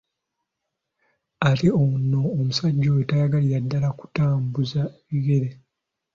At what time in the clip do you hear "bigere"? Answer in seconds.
5.07-5.49